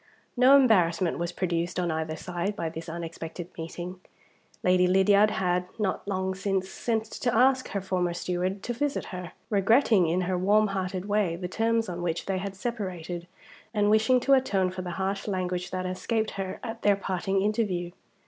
[0.35, 4.01] No embarrassment was produced on either side by this unexpected meeting.
[4.63, 9.33] Lady Lydiard had, not long since, sent to ask her former steward to visit her;
[9.51, 13.27] regretting, in her warm hearted way, the terms on which they had separated,
[13.75, 17.39] and wishing to atone for the harsh language that had escaped her at their parting
[17.43, 17.91] interview.